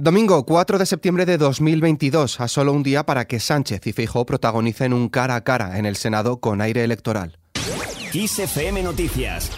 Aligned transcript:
Domingo 0.00 0.46
4 0.46 0.78
de 0.78 0.86
septiembre 0.86 1.26
de 1.26 1.38
2022, 1.38 2.40
a 2.40 2.46
solo 2.46 2.72
un 2.72 2.84
día 2.84 3.04
para 3.04 3.24
que 3.24 3.40
Sánchez 3.40 3.84
y 3.84 3.92
Feijóo 3.92 4.24
protagonicen 4.24 4.92
un 4.92 5.08
cara 5.08 5.34
a 5.34 5.42
cara 5.42 5.76
en 5.76 5.86
el 5.86 5.96
Senado 5.96 6.38
con 6.38 6.60
aire 6.60 6.84
electoral. 6.84 7.36
XFM 8.12 8.84
Noticias. 8.84 9.50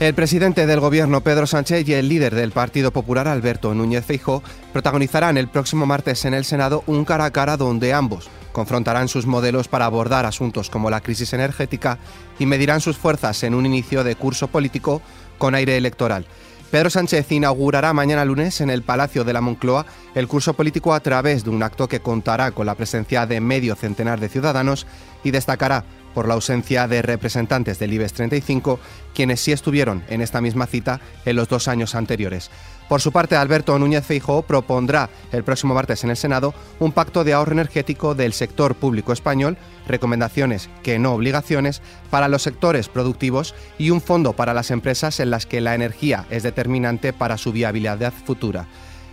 El 0.00 0.14
presidente 0.14 0.66
del 0.66 0.80
gobierno 0.80 1.20
Pedro 1.20 1.46
Sánchez 1.46 1.86
y 1.86 1.92
el 1.92 2.08
líder 2.08 2.34
del 2.34 2.50
Partido 2.50 2.92
Popular 2.92 3.28
Alberto 3.28 3.74
Núñez 3.74 4.06
Feijóo 4.06 4.42
protagonizarán 4.72 5.36
el 5.36 5.48
próximo 5.48 5.84
martes 5.84 6.24
en 6.24 6.32
el 6.32 6.46
Senado 6.46 6.82
un 6.86 7.04
cara 7.04 7.26
a 7.26 7.30
cara 7.30 7.58
donde 7.58 7.92
ambos 7.92 8.30
confrontarán 8.52 9.08
sus 9.08 9.26
modelos 9.26 9.68
para 9.68 9.84
abordar 9.84 10.24
asuntos 10.24 10.70
como 10.70 10.88
la 10.88 11.02
crisis 11.02 11.34
energética 11.34 11.98
y 12.38 12.46
medirán 12.46 12.80
sus 12.80 12.96
fuerzas 12.96 13.42
en 13.42 13.52
un 13.52 13.66
inicio 13.66 14.02
de 14.02 14.16
curso 14.16 14.48
político 14.48 15.02
con 15.36 15.54
aire 15.54 15.76
electoral. 15.76 16.26
Pedro 16.70 16.90
Sánchez 16.90 17.30
inaugurará 17.30 17.92
mañana 17.92 18.24
lunes 18.24 18.60
en 18.60 18.70
el 18.70 18.82
Palacio 18.82 19.24
de 19.24 19.32
la 19.32 19.40
Moncloa 19.40 19.86
el 20.14 20.26
curso 20.26 20.54
político 20.54 20.92
a 20.92 21.00
través 21.00 21.44
de 21.44 21.50
un 21.50 21.62
acto 21.62 21.88
que 21.88 22.00
contará 22.00 22.50
con 22.50 22.66
la 22.66 22.74
presencia 22.74 23.26
de 23.26 23.40
medio 23.40 23.76
centenar 23.76 24.18
de 24.18 24.28
ciudadanos 24.28 24.86
y 25.22 25.30
destacará 25.30 25.84
por 26.14 26.28
la 26.28 26.34
ausencia 26.34 26.86
de 26.88 27.02
representantes 27.02 27.78
del 27.78 27.92
IBEX 27.92 28.12
35, 28.14 28.78
quienes 29.14 29.40
sí 29.40 29.52
estuvieron 29.52 30.04
en 30.08 30.20
esta 30.20 30.40
misma 30.40 30.66
cita 30.66 31.00
en 31.24 31.36
los 31.36 31.48
dos 31.48 31.68
años 31.68 31.94
anteriores. 31.94 32.50
Por 32.88 33.00
su 33.00 33.12
parte, 33.12 33.34
Alberto 33.34 33.78
Núñez 33.78 34.04
Feijóo 34.04 34.42
propondrá 34.42 35.08
el 35.32 35.42
próximo 35.42 35.74
martes 35.74 36.04
en 36.04 36.10
el 36.10 36.16
Senado 36.16 36.54
un 36.80 36.92
pacto 36.92 37.24
de 37.24 37.32
ahorro 37.32 37.52
energético 37.52 38.14
del 38.14 38.32
sector 38.32 38.74
público 38.74 39.12
español, 39.12 39.56
recomendaciones 39.88 40.68
que 40.82 40.98
no 40.98 41.14
obligaciones 41.14 41.80
para 42.10 42.28
los 42.28 42.42
sectores 42.42 42.88
productivos 42.88 43.54
y 43.78 43.90
un 43.90 44.00
fondo 44.00 44.34
para 44.34 44.54
las 44.54 44.70
empresas 44.70 45.18
en 45.20 45.30
las 45.30 45.46
que 45.46 45.60
la 45.60 45.74
energía 45.74 46.26
es 46.30 46.42
determinante 46.42 47.12
para 47.12 47.38
su 47.38 47.52
viabilidad 47.52 48.12
futura. 48.12 48.66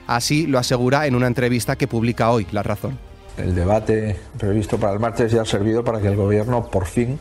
Así 0.06 0.48
lo 0.48 0.60
asegura 0.60 1.08
en 1.08 1.16
una 1.16 1.28
entrevista 1.28 1.78
que 1.78 1.88
publica 1.88 2.32
hoy 2.32 2.46
La 2.52 2.64
Razón. 2.64 2.98
El 3.38 3.56
debate 3.56 4.18
previsto 4.38 4.78
para 4.78 4.94
el 4.94 5.00
martes 5.00 5.32
ya 5.32 5.44
ha 5.44 5.46
servido 5.46 5.84
para 5.84 6.02
que 6.02 6.08
el 6.08 6.18
Gobierno 6.18 6.68
por 6.70 6.86
fin 6.86 7.18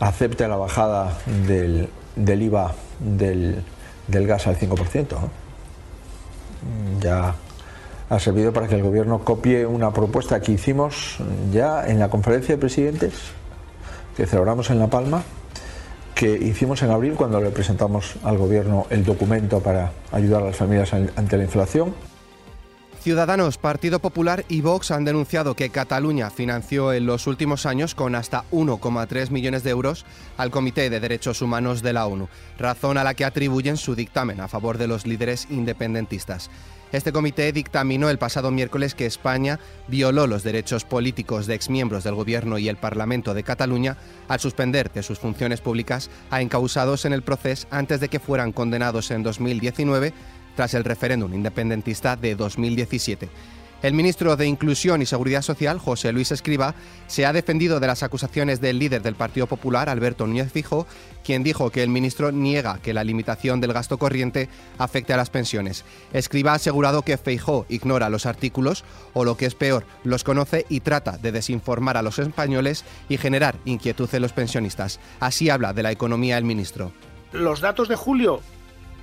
acepte 0.00 0.48
la 0.48 0.56
bajada 0.56 1.16
del, 1.46 1.88
IVA 2.16 2.74
del, 2.98 3.62
gas 4.08 4.46
al 4.46 4.58
5%. 4.58 5.16
Ya 7.00 7.34
ha 8.08 8.18
servido 8.18 8.52
para 8.52 8.68
que 8.68 8.74
el 8.74 8.82
Gobierno 8.82 9.24
copie 9.24 9.66
una 9.66 9.92
propuesta 9.92 10.40
que 10.40 10.52
hicimos 10.52 11.18
ya 11.52 11.86
en 11.86 11.98
la 11.98 12.08
conferencia 12.08 12.54
de 12.54 12.60
presidentes 12.60 13.14
que 14.16 14.26
celebramos 14.26 14.70
en 14.70 14.78
La 14.78 14.86
Palma, 14.88 15.22
que 16.14 16.30
hicimos 16.30 16.82
en 16.82 16.90
abril 16.90 17.14
cuando 17.14 17.40
le 17.40 17.50
presentamos 17.50 18.14
al 18.22 18.38
Gobierno 18.38 18.86
el 18.90 19.04
documento 19.04 19.60
para 19.60 19.92
ayudar 20.12 20.42
a 20.42 20.46
las 20.46 20.56
familias 20.56 20.92
ante 20.92 21.36
la 21.36 21.44
inflación. 21.44 21.94
Ciudadanos, 23.04 23.58
Partido 23.58 23.98
Popular 23.98 24.46
y 24.48 24.62
Vox 24.62 24.90
han 24.90 25.04
denunciado 25.04 25.54
que 25.54 25.68
Cataluña 25.68 26.30
financió 26.30 26.90
en 26.94 27.04
los 27.04 27.26
últimos 27.26 27.66
años 27.66 27.94
con 27.94 28.14
hasta 28.14 28.44
1,3 28.50 29.28
millones 29.28 29.62
de 29.62 29.68
euros 29.68 30.06
al 30.38 30.50
Comité 30.50 30.88
de 30.88 31.00
Derechos 31.00 31.42
Humanos 31.42 31.82
de 31.82 31.92
la 31.92 32.06
ONU, 32.06 32.30
razón 32.58 32.96
a 32.96 33.04
la 33.04 33.12
que 33.12 33.26
atribuyen 33.26 33.76
su 33.76 33.94
dictamen 33.94 34.40
a 34.40 34.48
favor 34.48 34.78
de 34.78 34.86
los 34.86 35.06
líderes 35.06 35.48
independentistas. 35.50 36.50
Este 36.92 37.12
comité 37.12 37.52
dictaminó 37.52 38.08
el 38.08 38.18
pasado 38.18 38.50
miércoles 38.50 38.94
que 38.94 39.04
España 39.04 39.58
violó 39.88 40.26
los 40.26 40.42
derechos 40.42 40.84
políticos 40.84 41.46
de 41.46 41.54
exmiembros 41.54 42.04
del 42.04 42.14
Gobierno 42.14 42.56
y 42.56 42.70
el 42.70 42.76
Parlamento 42.76 43.34
de 43.34 43.42
Cataluña 43.42 43.98
al 44.28 44.40
suspender 44.40 44.90
de 44.92 45.02
sus 45.02 45.18
funciones 45.18 45.60
públicas 45.60 46.08
a 46.30 46.40
encausados 46.40 47.04
en 47.04 47.12
el 47.12 47.22
proceso 47.22 47.66
antes 47.70 48.00
de 48.00 48.08
que 48.08 48.20
fueran 48.20 48.52
condenados 48.52 49.10
en 49.10 49.24
2019 49.24 50.14
tras 50.54 50.74
el 50.74 50.84
referéndum 50.84 51.32
independentista 51.34 52.16
de 52.16 52.34
2017. 52.34 53.28
El 53.84 53.92
ministro 53.92 54.34
de 54.36 54.46
Inclusión 54.46 55.02
y 55.02 55.06
Seguridad 55.06 55.42
Social, 55.42 55.78
José 55.78 56.10
Luis 56.10 56.32
Escriba, 56.32 56.74
se 57.06 57.26
ha 57.26 57.34
defendido 57.34 57.80
de 57.80 57.86
las 57.86 58.02
acusaciones 58.02 58.62
del 58.62 58.78
líder 58.78 59.02
del 59.02 59.14
Partido 59.14 59.46
Popular, 59.46 59.90
Alberto 59.90 60.26
Núñez 60.26 60.50
Fijo, 60.50 60.86
quien 61.22 61.42
dijo 61.42 61.68
que 61.68 61.82
el 61.82 61.90
ministro 61.90 62.32
niega 62.32 62.78
que 62.78 62.94
la 62.94 63.04
limitación 63.04 63.60
del 63.60 63.74
gasto 63.74 63.98
corriente 63.98 64.48
afecte 64.78 65.12
a 65.12 65.18
las 65.18 65.28
pensiones. 65.28 65.84
Escriba 66.14 66.52
ha 66.52 66.54
asegurado 66.54 67.02
que 67.02 67.18
Feijó 67.18 67.66
ignora 67.68 68.08
los 68.08 68.24
artículos 68.24 68.84
o 69.12 69.22
lo 69.22 69.36
que 69.36 69.44
es 69.44 69.54
peor, 69.54 69.84
los 70.02 70.24
conoce 70.24 70.64
y 70.70 70.80
trata 70.80 71.18
de 71.18 71.32
desinformar 71.32 71.98
a 71.98 72.02
los 72.02 72.18
españoles 72.18 72.86
y 73.10 73.18
generar 73.18 73.56
inquietud 73.66 74.08
en 74.14 74.22
los 74.22 74.32
pensionistas. 74.32 74.98
Así 75.20 75.50
habla 75.50 75.74
de 75.74 75.82
la 75.82 75.92
economía 75.92 76.38
el 76.38 76.44
ministro. 76.44 76.90
Los 77.32 77.60
datos 77.60 77.88
de 77.88 77.96
julio 77.96 78.40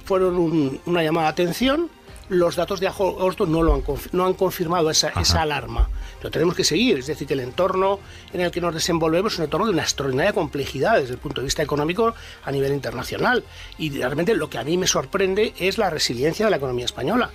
fueron 0.03 0.79
una 0.85 1.03
llamada 1.03 1.27
de 1.27 1.31
atención. 1.31 1.89
Los 2.29 2.55
datos 2.55 2.79
de 2.79 2.87
agosto 2.87 3.45
no, 3.45 3.61
lo 3.61 3.73
han, 3.73 3.83
no 4.13 4.25
han 4.25 4.33
confirmado 4.35 4.89
esa, 4.89 5.09
esa, 5.09 5.41
alarma. 5.41 5.89
Lo 6.23 6.31
tenemos 6.31 6.55
que 6.55 6.63
seguir, 6.63 6.99
es 6.99 7.07
decir, 7.07 7.27
que 7.27 7.33
el 7.33 7.41
entorno 7.41 7.99
en 8.31 8.39
el 8.41 8.51
que 8.51 8.61
nos 8.61 8.73
desenvolvemos 8.73 9.33
es 9.33 9.39
un 9.39 9.45
entorno 9.45 9.65
de 9.65 9.73
una 9.73 9.81
extraordinaria 9.81 10.31
complejidad 10.31 10.99
desde 10.99 11.13
el 11.13 11.19
punto 11.19 11.41
de 11.41 11.45
vista 11.45 11.61
económico 11.61 12.13
a 12.43 12.51
nivel 12.51 12.73
internacional. 12.73 13.43
Y 13.77 13.89
realmente 13.89 14.33
lo 14.35 14.49
que 14.49 14.59
a 14.59 14.63
mí 14.63 14.77
me 14.77 14.87
sorprende 14.87 15.53
es 15.59 15.77
la 15.77 15.89
resiliencia 15.89 16.45
de 16.45 16.51
la 16.51 16.57
economía 16.57 16.85
española. 16.85 17.31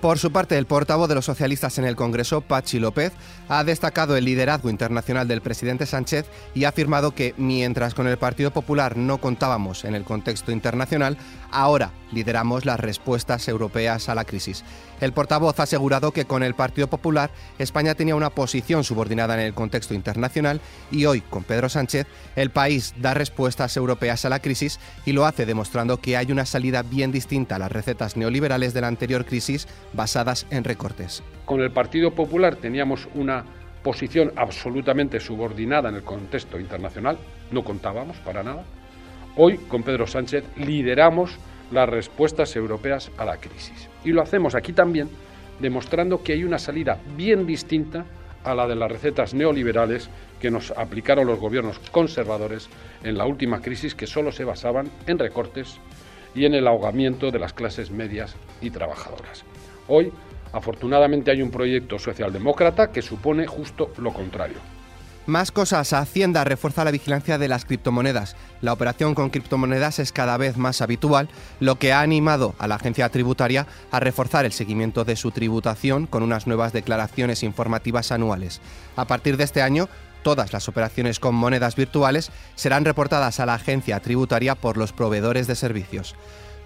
Por 0.00 0.18
su 0.18 0.32
parte, 0.32 0.56
el 0.56 0.64
portavoz 0.64 1.10
de 1.10 1.14
los 1.14 1.26
socialistas 1.26 1.76
en 1.76 1.84
el 1.84 1.94
Congreso, 1.94 2.40
Pachi 2.40 2.78
López, 2.78 3.12
ha 3.50 3.64
destacado 3.64 4.16
el 4.16 4.24
liderazgo 4.24 4.70
internacional 4.70 5.28
del 5.28 5.42
presidente 5.42 5.84
Sánchez 5.84 6.24
y 6.54 6.64
ha 6.64 6.70
afirmado 6.70 7.14
que 7.14 7.34
mientras 7.36 7.92
con 7.92 8.06
el 8.06 8.16
Partido 8.16 8.50
Popular 8.50 8.96
no 8.96 9.18
contábamos 9.18 9.84
en 9.84 9.94
el 9.94 10.04
contexto 10.04 10.52
internacional, 10.52 11.18
ahora 11.50 11.90
lideramos 12.12 12.64
las 12.64 12.80
respuestas 12.80 13.46
europeas 13.46 14.08
a 14.08 14.14
la 14.14 14.24
crisis. 14.24 14.64
El 15.00 15.12
portavoz 15.12 15.58
ha 15.60 15.64
asegurado 15.64 16.12
que 16.12 16.24
con 16.24 16.42
el 16.42 16.54
Partido 16.54 16.88
Popular 16.88 17.30
España 17.58 17.94
tenía 17.94 18.16
una 18.16 18.30
posición 18.30 18.84
subordinada 18.84 19.34
en 19.34 19.40
el 19.40 19.54
contexto 19.54 19.94
internacional 19.94 20.60
y 20.90 21.06
hoy, 21.06 21.20
con 21.20 21.44
Pedro 21.44 21.68
Sánchez, 21.68 22.06
el 22.36 22.50
país 22.50 22.94
da 22.98 23.14
respuestas 23.14 23.76
europeas 23.76 24.24
a 24.24 24.28
la 24.28 24.40
crisis 24.40 24.78
y 25.06 25.12
lo 25.12 25.26
hace 25.26 25.46
demostrando 25.46 26.00
que 26.00 26.16
hay 26.16 26.32
una 26.32 26.46
salida 26.46 26.82
bien 26.82 27.12
distinta 27.12 27.56
a 27.56 27.58
las 27.58 27.72
recetas 27.72 28.16
neoliberales 28.16 28.74
de 28.74 28.80
la 28.80 28.88
anterior 28.88 29.24
crisis 29.24 29.68
basadas 29.92 30.46
en 30.50 30.64
recortes. 30.64 31.22
Con 31.44 31.60
el 31.60 31.70
Partido 31.70 32.12
Popular 32.12 32.56
teníamos 32.56 33.08
una 33.14 33.44
posición 33.82 34.32
absolutamente 34.36 35.20
subordinada 35.20 35.88
en 35.88 35.96
el 35.96 36.02
contexto 36.02 36.60
internacional, 36.60 37.18
no 37.50 37.64
contábamos 37.64 38.16
para 38.18 38.42
nada. 38.42 38.64
Hoy, 39.36 39.56
con 39.56 39.82
Pedro 39.82 40.06
Sánchez, 40.06 40.44
lideramos 40.56 41.38
las 41.70 41.88
respuestas 41.88 42.54
europeas 42.56 43.10
a 43.16 43.24
la 43.24 43.36
crisis. 43.38 43.88
Y 44.04 44.10
lo 44.10 44.22
hacemos 44.22 44.54
aquí 44.54 44.72
también 44.72 45.08
demostrando 45.60 46.22
que 46.22 46.32
hay 46.32 46.44
una 46.44 46.58
salida 46.58 46.98
bien 47.16 47.46
distinta 47.46 48.04
a 48.44 48.54
la 48.54 48.66
de 48.66 48.74
las 48.74 48.90
recetas 48.90 49.34
neoliberales 49.34 50.08
que 50.40 50.50
nos 50.50 50.70
aplicaron 50.72 51.26
los 51.26 51.38
gobiernos 51.38 51.78
conservadores 51.90 52.68
en 53.04 53.18
la 53.18 53.26
última 53.26 53.60
crisis 53.60 53.94
que 53.94 54.06
solo 54.06 54.32
se 54.32 54.44
basaban 54.44 54.90
en 55.06 55.18
recortes 55.18 55.78
y 56.34 56.46
en 56.46 56.54
el 56.54 56.66
ahogamiento 56.66 57.30
de 57.30 57.38
las 57.38 57.52
clases 57.52 57.90
medias 57.90 58.34
y 58.60 58.70
trabajadoras. 58.70 59.44
Hoy, 59.92 60.12
afortunadamente, 60.52 61.32
hay 61.32 61.42
un 61.42 61.50
proyecto 61.50 61.98
socialdemócrata 61.98 62.92
que 62.92 63.02
supone 63.02 63.48
justo 63.48 63.90
lo 63.98 64.12
contrario. 64.12 64.58
Más 65.26 65.50
cosas. 65.50 65.92
Hacienda 65.92 66.44
refuerza 66.44 66.84
la 66.84 66.92
vigilancia 66.92 67.38
de 67.38 67.48
las 67.48 67.64
criptomonedas. 67.64 68.36
La 68.62 68.72
operación 68.72 69.16
con 69.16 69.30
criptomonedas 69.30 69.98
es 69.98 70.12
cada 70.12 70.36
vez 70.36 70.56
más 70.56 70.80
habitual, 70.80 71.28
lo 71.58 71.74
que 71.74 71.92
ha 71.92 72.02
animado 72.02 72.54
a 72.58 72.68
la 72.68 72.76
agencia 72.76 73.08
tributaria 73.08 73.66
a 73.90 73.98
reforzar 73.98 74.44
el 74.44 74.52
seguimiento 74.52 75.04
de 75.04 75.16
su 75.16 75.32
tributación 75.32 76.06
con 76.06 76.22
unas 76.22 76.46
nuevas 76.46 76.72
declaraciones 76.72 77.42
informativas 77.42 78.12
anuales. 78.12 78.60
A 78.94 79.06
partir 79.06 79.36
de 79.36 79.44
este 79.44 79.60
año, 79.60 79.88
todas 80.22 80.52
las 80.52 80.68
operaciones 80.68 81.18
con 81.18 81.34
monedas 81.34 81.74
virtuales 81.74 82.30
serán 82.54 82.84
reportadas 82.84 83.40
a 83.40 83.46
la 83.46 83.54
agencia 83.54 83.98
tributaria 83.98 84.54
por 84.54 84.76
los 84.76 84.92
proveedores 84.92 85.48
de 85.48 85.56
servicios. 85.56 86.14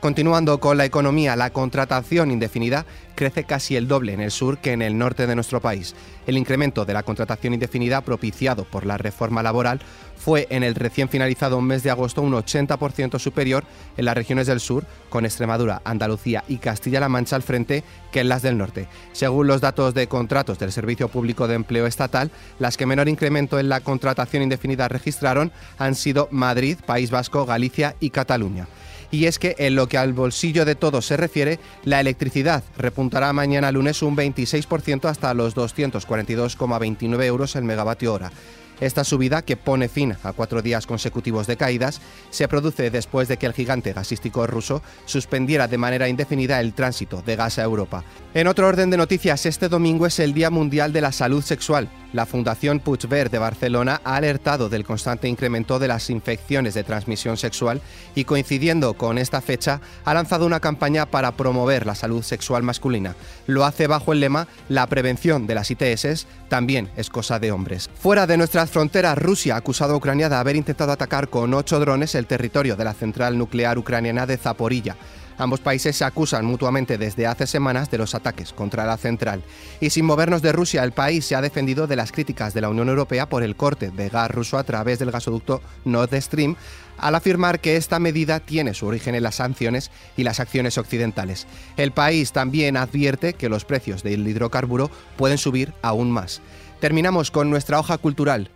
Continuando 0.05 0.61
con 0.61 0.77
la 0.77 0.85
economía, 0.85 1.35
la 1.35 1.49
contratación 1.49 2.31
indefinida 2.31 2.85
crece 3.15 3.45
casi 3.45 3.75
el 3.75 3.89
doble 3.89 4.13
en 4.13 4.21
el 4.21 4.31
sur 4.31 4.59
que 4.59 4.73
en 4.73 4.83
el 4.83 4.99
norte 4.99 5.27
de 5.27 5.35
nuestro 5.35 5.63
país. 5.63 5.95
El 6.27 6.37
incremento 6.37 6.85
de 6.85 6.93
la 6.93 7.05
contratación 7.05 7.55
indefinida 7.55 8.03
propiciado 8.03 8.65
por 8.65 8.85
la 8.85 8.99
reforma 8.99 9.43
laboral 9.43 9.81
fue 10.15 10.47
en 10.51 10.63
el 10.63 10.75
recién 10.75 11.09
finalizado 11.09 11.59
mes 11.63 11.83
de 11.83 11.91
agosto 11.91 12.21
un 12.21 12.35
80% 12.35 13.19
superior 13.19 13.65
en 13.97 14.05
las 14.05 14.15
regiones 14.15 14.47
del 14.47 14.61
sur, 14.61 14.85
con 15.09 15.25
Extremadura, 15.25 15.81
Andalucía 15.87 16.45
y 16.49 16.59
Castilla-La 16.59 17.09
Mancha 17.09 17.37
al 17.37 17.43
frente 17.43 17.83
que 18.13 18.21
en 18.21 18.29
las 18.29 18.43
del 18.43 18.59
norte. 18.59 18.89
Según 19.13 19.47
los 19.47 19.63
datos 19.63 19.95
de 19.95 20.07
contratos 20.07 20.59
del 20.59 20.73
Servicio 20.73 21.09
Público 21.09 21.49
de 21.49 21.55
Empleo 21.55 21.87
Estatal, 21.87 22.31
las 22.59 22.77
que 22.77 22.85
menor 22.85 23.09
incremento 23.09 23.59
en 23.59 23.71
la 23.71 23.81
contratación 23.81 24.43
indefinida 24.43 24.87
registraron 24.87 25.51
han 25.79 25.95
sido 25.95 26.29
Madrid, 26.31 26.77
País 26.85 27.11
Vasco, 27.11 27.47
Galicia 27.47 27.97
y 28.01 28.11
Cataluña 28.11 28.69
y 29.15 29.27
es 29.27 29.39
que 29.39 29.55
en 29.59 29.77
lo 29.77 29.89
que 29.89 29.97
al 29.97 30.13
bolsillo 30.13 30.65
de 30.65 30.75
todos 30.75 31.07
se 31.07 31.17
refiere, 31.17 31.61
la 31.85 32.01
electricidad 32.01 32.65
repuntará 32.77 33.33
mañana 33.33 33.71
lunes 33.71 34.03
un 34.03 34.17
26% 34.17 35.09
hasta 35.09 35.33
los 35.35 35.55
242,29 35.55 37.25
euros 37.25 37.55
el 37.55 37.65
megavatio 37.65 38.13
hora. 38.13 38.33
Esta 38.81 39.05
subida, 39.05 39.43
que 39.43 39.57
pone 39.57 39.89
fin 39.89 40.17
a 40.25 40.33
cuatro 40.33 40.61
días 40.61 40.87
consecutivos 40.87 41.47
de 41.47 41.57
caídas, 41.57 42.01
se 42.31 42.49
produce 42.49 42.91
después 42.91 43.29
de 43.29 43.37
que 43.37 43.47
el 43.47 43.53
gigante 43.53 43.93
gasístico 43.93 44.47
ruso 44.49 44.83
suspendiera 45.05 45.69
de 45.69 45.79
manera 45.79 46.09
indefinida 46.09 46.61
el 46.61 46.75
tránsito 46.75 47.23
de 47.25 47.37
gas 47.37 47.61
a 47.61 47.63
Europa. 47.63 48.03
En 48.35 48.49
otro 48.49 48.67
orden 48.67 48.91
de 48.91 48.97
noticias, 48.97 49.47
este 49.47 49.69
domingo 49.69 50.07
es 50.07 50.19
el 50.19 50.35
Día 50.35 50.51
Mundial 50.51 50.93
de 50.93 51.03
la 51.03 51.13
Salud 51.13 51.43
Sexual. 51.43 51.89
La 52.15 52.27
Fundación 52.27 52.79
Puigverd 52.79 53.29
de 53.29 53.39
Barcelona 53.39 54.01
ha 54.05 54.15
alertado 54.15 54.69
del 54.69 54.85
constante 54.85 55.27
incremento 55.27 55.81
de 55.81 55.89
las 55.89 56.11
infecciones 56.11 56.73
de 56.73 56.85
transmisión 56.85 57.37
sexual 57.37 57.81
y 58.15 58.23
coincidiendo 58.23 58.95
con 58.95 59.19
esta 59.19 59.41
fecha 59.41 59.81
ha 60.05 60.15
lanzado 60.15 60.47
una 60.47 60.61
campaña 60.61 61.07
para 61.07 61.33
promover 61.33 61.87
la 61.87 61.97
salud 61.97 62.23
sexual 62.23 62.63
masculina. 62.63 63.17
Lo 63.49 63.65
hace 63.65 63.89
bajo 63.89 64.13
el 64.13 64.21
lema 64.21 64.47
La 64.69 64.87
prevención 64.87 65.49
de 65.49 65.57
las 65.57 65.73
ITS 65.73 66.29
también 66.49 66.89
es 66.97 67.11
cosa 67.11 67.41
de 67.41 67.51
hombres. 67.51 67.91
Fuera 67.99 68.29
de 68.29 68.37
nuestras 68.37 68.71
fronteras, 68.71 69.19
Rusia 69.19 69.57
ha 69.57 69.59
acusado 69.59 69.95
a 69.95 69.97
Ucrania 69.97 70.29
de 70.29 70.37
haber 70.37 70.55
intentado 70.55 70.93
atacar 70.93 71.29
con 71.29 71.53
ocho 71.53 71.81
drones 71.81 72.15
el 72.15 72.29
territorio 72.29 72.77
de 72.77 72.85
la 72.85 72.95
central 72.95 73.37
nuclear 73.37 73.77
ucraniana 73.77 74.25
de 74.25 74.37
Zaporilla. 74.37 74.97
Ambos 75.39 75.61
países 75.61 75.97
se 75.97 76.05
acusan 76.05 76.45
mutuamente 76.45 76.99
desde 76.99 77.27
hace 77.27 77.47
semanas 77.47 77.91
de 77.91 77.99
los 77.99 78.15
ataques 78.15 78.53
contra 78.53 78.87
la 78.87 78.97
central. 78.97 79.43
Y 79.81 79.91
sin 79.91 80.05
movernos 80.05 80.43
de 80.43 80.53
Rusia, 80.53 80.85
el 80.85 80.93
país 80.93 81.25
se 81.25 81.35
ha 81.35 81.41
defendido 81.41 81.87
de 81.87 81.97
las 81.97 82.13
críticas 82.13 82.55
de 82.55 82.61
la 82.61 82.69
Unión 82.69 82.89
Europea 82.89 83.29
por 83.29 83.43
el 83.43 83.57
corte 83.57 83.91
de 83.91 84.09
gas 84.09 84.31
ruso 84.31 84.59
a 84.59 84.65
través 84.65 84.99
del 84.99 85.11
gasoducto 85.11 85.61
Nord 85.85 86.15
Stream, 86.21 86.57
al 86.99 87.15
afirmar 87.17 87.61
que 87.61 87.77
esta 87.77 87.99
medida 87.99 88.41
tiene 88.41 88.75
su 88.75 88.87
origen 88.87 89.15
en 89.15 89.25
las 89.25 89.37
sanciones 89.37 89.91
y 90.17 90.23
las 90.23 90.39
acciones 90.41 90.79
occidentales. 90.79 91.47
El 91.77 91.91
país 91.91 92.33
también 92.33 92.77
advierte 92.77 93.35
que 93.35 93.49
los 93.49 93.65
precios 93.65 94.03
del 94.03 94.27
hidrocarburo 94.27 94.91
pueden 95.17 95.39
subir 95.39 95.73
aún 95.83 96.11
más. 96.11 96.41
Terminamos 96.81 97.31
con 97.31 97.51
nuestra 97.51 97.81
hoja 97.81 97.99
cultural. 97.99 98.51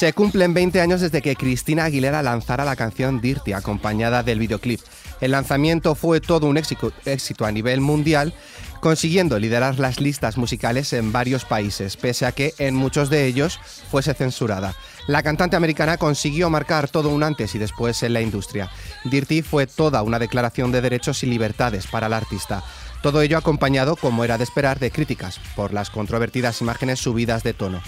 Se 0.00 0.14
cumplen 0.14 0.54
20 0.54 0.80
años 0.80 1.02
desde 1.02 1.20
que 1.20 1.36
Cristina 1.36 1.84
Aguilera 1.84 2.22
lanzara 2.22 2.64
la 2.64 2.74
canción 2.74 3.20
Dirty, 3.20 3.52
acompañada 3.52 4.22
del 4.22 4.38
videoclip. 4.38 4.80
El 5.20 5.32
lanzamiento 5.32 5.94
fue 5.94 6.22
todo 6.22 6.46
un 6.46 6.56
éxito, 6.56 7.44
a 7.44 7.52
nivel 7.52 7.82
mundial, 7.82 8.32
consiguiendo 8.80 9.38
liderar 9.38 9.78
las 9.78 10.00
listas 10.00 10.38
musicales 10.38 10.94
en 10.94 11.12
varios 11.12 11.44
países, 11.44 11.98
pese 11.98 12.24
a 12.24 12.32
que 12.32 12.54
en 12.56 12.76
muchos 12.76 13.10
de 13.10 13.26
ellos 13.26 13.60
fuese 13.90 14.14
censurada. 14.14 14.74
La 15.06 15.22
cantante 15.22 15.56
americana 15.56 15.98
consiguió 15.98 16.48
marcar 16.48 16.88
todo 16.88 17.10
un 17.10 17.22
antes 17.22 17.54
y 17.54 17.58
después 17.58 18.02
en 18.02 18.14
la 18.14 18.22
industria. 18.22 18.70
Dirty 19.04 19.42
fue 19.42 19.66
toda 19.66 20.02
una 20.02 20.18
declaración 20.18 20.72
de 20.72 20.80
derechos 20.80 21.22
y 21.24 21.26
libertades 21.26 21.86
para 21.86 22.08
la 22.08 22.16
artista. 22.16 22.64
Todo 23.02 23.20
ello 23.20 23.36
acompañado, 23.36 23.96
como 23.96 24.24
era 24.24 24.38
de 24.38 24.44
esperar, 24.44 24.78
de 24.78 24.90
críticas 24.90 25.38
por 25.54 25.74
las 25.74 25.90
controvertidas 25.90 26.62
imágenes 26.62 27.00
subidas 27.00 27.42
de 27.42 27.52
tono. 27.52 27.82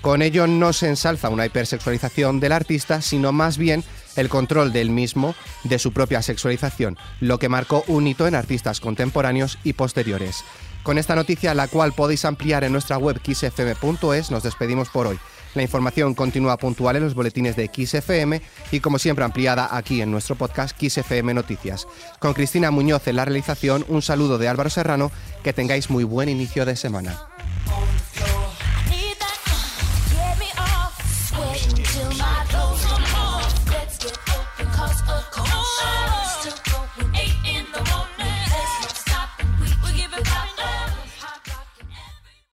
Con 0.00 0.22
ello 0.22 0.46
no 0.46 0.72
se 0.72 0.88
ensalza 0.88 1.28
una 1.28 1.44
hipersexualización 1.44 2.40
del 2.40 2.52
artista, 2.52 3.02
sino 3.02 3.32
más 3.32 3.58
bien 3.58 3.84
el 4.16 4.30
control 4.30 4.72
del 4.72 4.90
mismo 4.90 5.34
de 5.64 5.78
su 5.78 5.92
propia 5.92 6.22
sexualización, 6.22 6.96
lo 7.20 7.38
que 7.38 7.50
marcó 7.50 7.84
un 7.86 8.06
hito 8.06 8.26
en 8.26 8.34
artistas 8.34 8.80
contemporáneos 8.80 9.58
y 9.62 9.74
posteriores. 9.74 10.42
Con 10.82 10.96
esta 10.96 11.14
noticia, 11.14 11.54
la 11.54 11.68
cual 11.68 11.92
podéis 11.92 12.24
ampliar 12.24 12.64
en 12.64 12.72
nuestra 12.72 12.96
web 12.96 13.20
xfm.es, 13.22 14.30
nos 14.30 14.42
despedimos 14.42 14.88
por 14.88 15.06
hoy. 15.06 15.18
La 15.54 15.62
información 15.62 16.14
continúa 16.14 16.56
puntual 16.56 16.96
en 16.96 17.04
los 17.04 17.14
boletines 17.14 17.56
de 17.56 17.68
XFM 17.68 18.40
y 18.70 18.80
como 18.80 18.98
siempre 18.98 19.24
ampliada 19.24 19.68
aquí 19.76 20.00
en 20.00 20.10
nuestro 20.10 20.36
podcast 20.36 20.80
XFM 20.80 21.34
Noticias. 21.34 21.86
Con 22.20 22.32
Cristina 22.34 22.70
Muñoz 22.70 23.06
en 23.08 23.16
la 23.16 23.24
realización, 23.24 23.84
un 23.88 24.00
saludo 24.00 24.38
de 24.38 24.48
Álvaro 24.48 24.70
Serrano, 24.70 25.10
que 25.42 25.52
tengáis 25.52 25.90
muy 25.90 26.04
buen 26.04 26.28
inicio 26.28 26.64
de 26.64 26.76
semana. 26.76 27.29